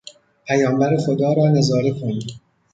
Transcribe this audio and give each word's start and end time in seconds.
پیامبر 0.47 0.97
خدا 1.05 1.33
را 1.33 1.47
نظاره 1.47 1.91
کن! 1.91 2.19